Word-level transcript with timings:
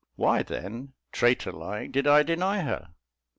Why, 0.15 0.41
then, 0.41 0.93
traitor 1.11 1.51
like, 1.51 1.91
did 1.91 2.07
I 2.07 2.23
deny 2.23 2.61
her? 2.63 2.89